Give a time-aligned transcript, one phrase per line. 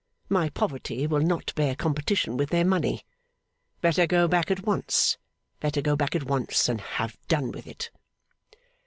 [0.29, 3.05] My poverty will not bear competition with their money.
[3.81, 5.19] Better go back at once,
[5.59, 7.91] better go back at once, and have done with it!